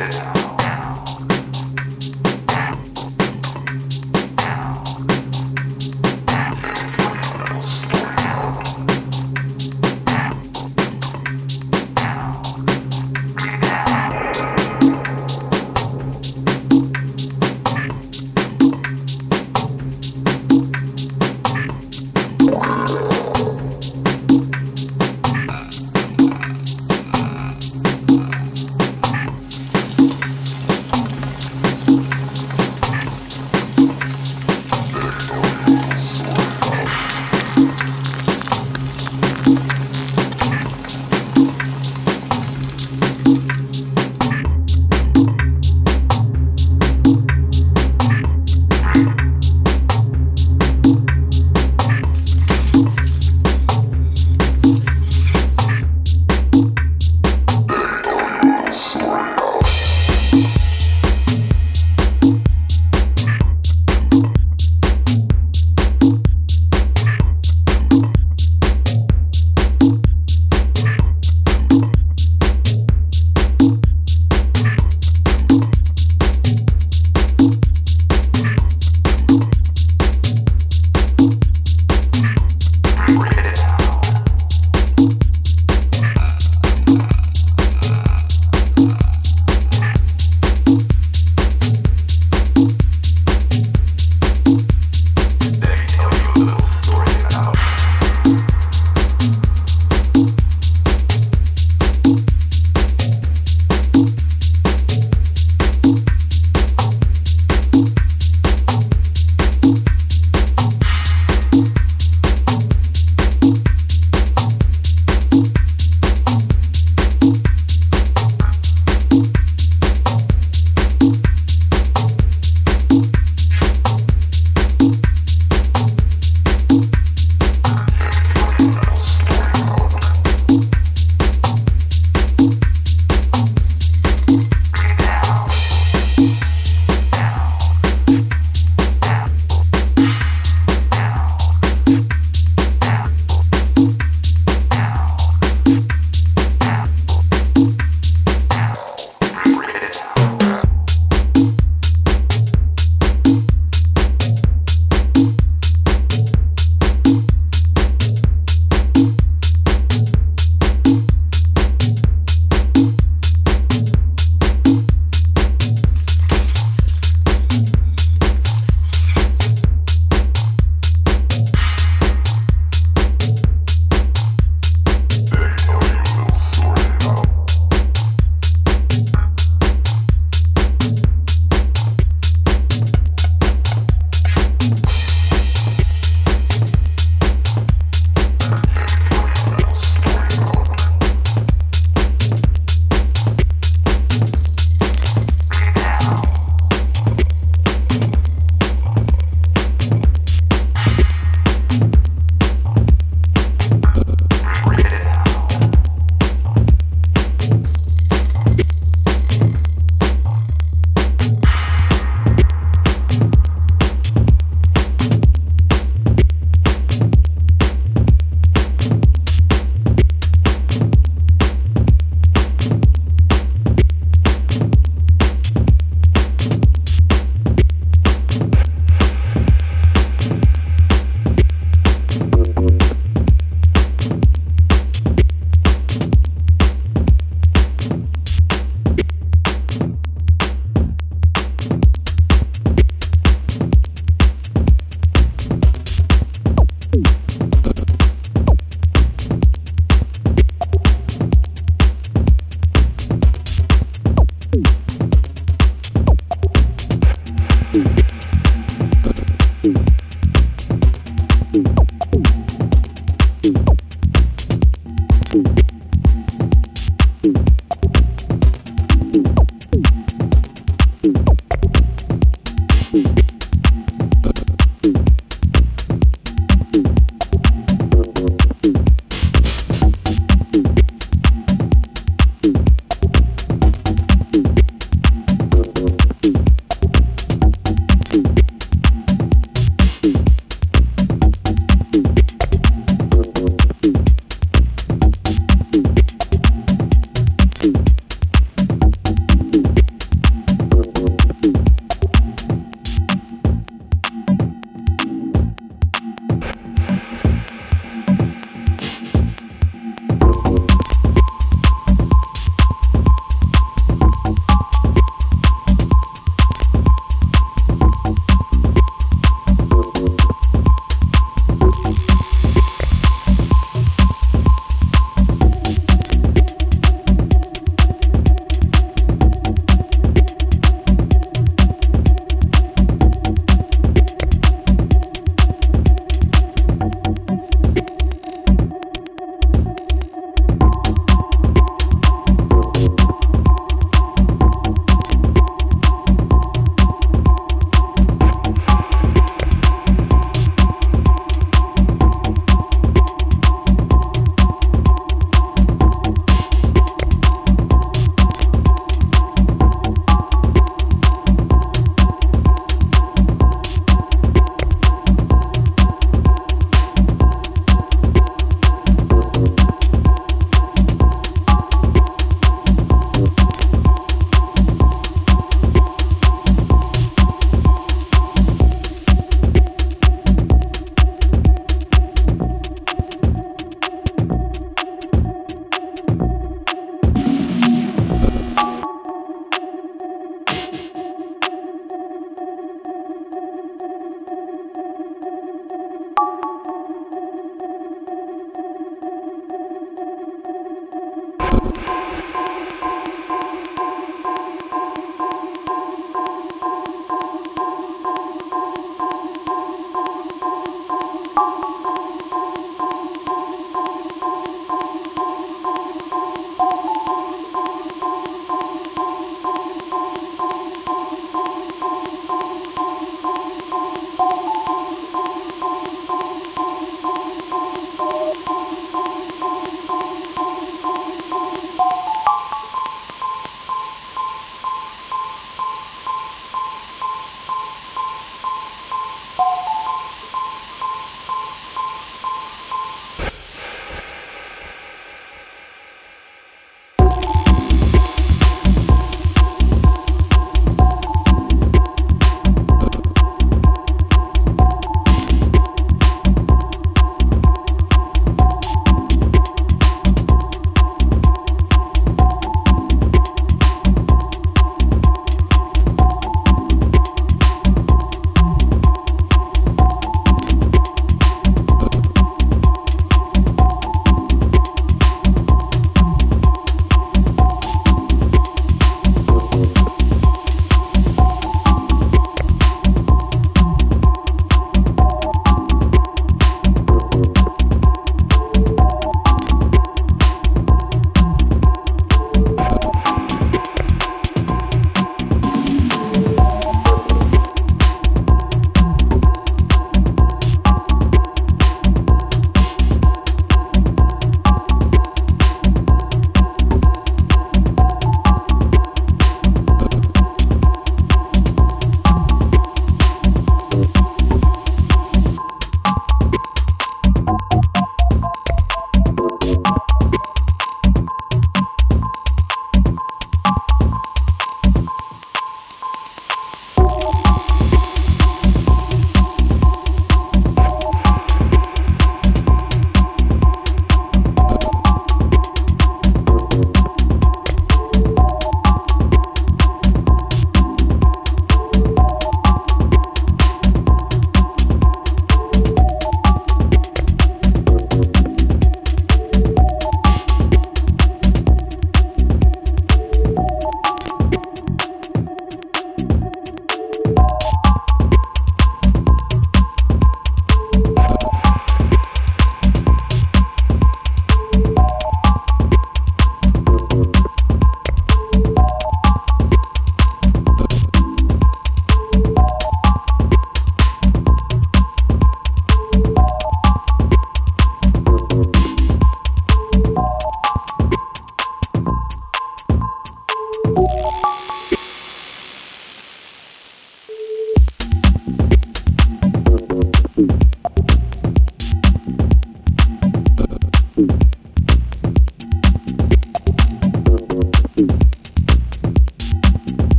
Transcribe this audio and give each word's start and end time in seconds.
Wow. 0.00 0.39